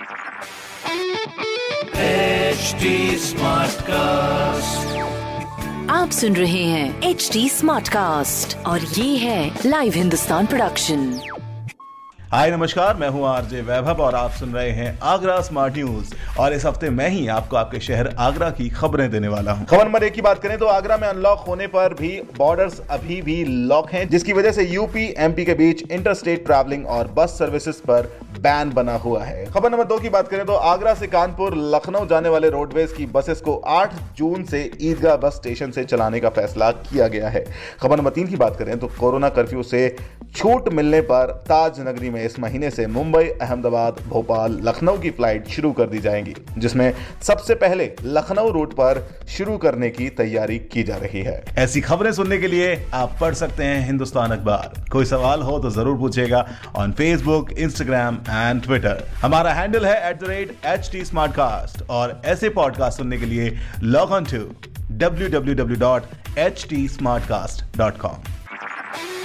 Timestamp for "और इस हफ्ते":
16.40-16.90